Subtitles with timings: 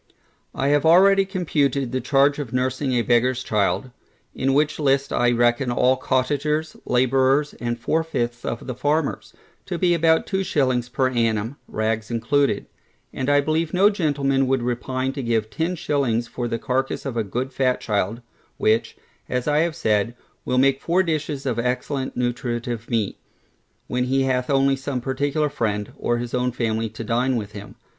[0.55, 3.91] I have already computed the charge of nursing a beggarŌĆÖs child
[4.33, 9.35] (in which list I reckon all cottagers, labourers, and four fifths of the farmers)
[9.67, 12.65] to be about two shillings per annum, rags included;
[13.13, 17.15] and I believe no gentleman would repine to give ten shillings for the carcass of
[17.15, 18.21] a good fat child,
[18.57, 18.97] which,
[19.29, 20.15] as I have said,
[20.45, 23.19] will make four dishes of excellent nutritive meat,
[23.85, 27.75] when he hath only some particular friend, or his own family to dine with him.